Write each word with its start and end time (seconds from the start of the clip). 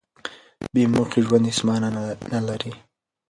بې 0.73 0.83
موخې 0.93 1.19
ژوند 1.25 1.45
هېڅ 1.49 1.59
مانا 1.67 1.89
نه 2.33 2.39
لري. 2.47 2.71